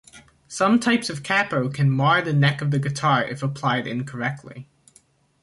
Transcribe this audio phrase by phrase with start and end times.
[0.47, 4.67] Some types of capo can mar the neck of the guitar if applied incorrectly.